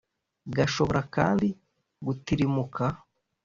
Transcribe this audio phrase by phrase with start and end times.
[0.55, 1.47] Gashobora kandi
[2.05, 2.83] gutirimuka